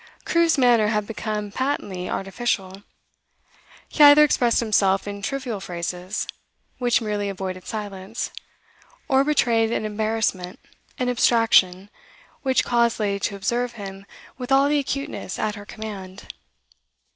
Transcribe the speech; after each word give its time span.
Crewe's 0.25 0.57
manner 0.57 0.87
had 0.87 1.05
become 1.05 1.51
patently 1.51 2.09
artificial; 2.09 2.81
he 3.87 4.03
either 4.03 4.23
expressed 4.23 4.59
himself 4.59 5.07
in 5.07 5.21
trivial 5.21 5.59
phrases, 5.59 6.25
which 6.79 7.01
merely 7.01 7.29
avoided 7.29 7.67
silence, 7.67 8.31
or 9.07 9.23
betrayed 9.23 9.71
an 9.71 9.85
embarrassment, 9.85 10.59
an 10.97 11.07
abstraction, 11.07 11.87
which 12.41 12.65
caused 12.65 12.97
the 12.97 13.03
lady 13.03 13.19
to 13.19 13.35
observe 13.35 13.73
him 13.73 14.07
with 14.39 14.51
all 14.51 14.67
the 14.67 14.79
acuteness 14.79 15.37
at 15.37 15.53
her 15.53 15.67
command. 15.67 16.25